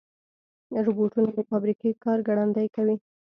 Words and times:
روبوټونه 0.85 1.29
د 1.37 1.39
فابریکې 1.49 1.89
کار 2.03 2.19
ګړندي 2.27 2.67
کوي. 2.75 2.95